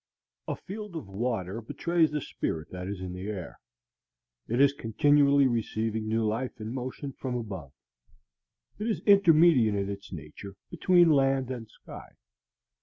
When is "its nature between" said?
9.91-11.11